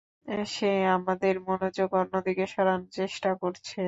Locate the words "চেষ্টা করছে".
2.93-3.79